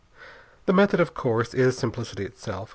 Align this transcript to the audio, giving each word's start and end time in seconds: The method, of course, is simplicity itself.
The 0.65 0.73
method, 0.73 0.99
of 0.99 1.13
course, 1.13 1.53
is 1.53 1.77
simplicity 1.77 2.25
itself. 2.25 2.69